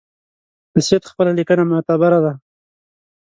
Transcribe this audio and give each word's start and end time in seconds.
د 0.73 0.75
سید 0.87 1.03
خپله 1.11 1.31
لیکنه 1.39 1.63
معتبره 1.69 2.19
ده. 2.25 2.33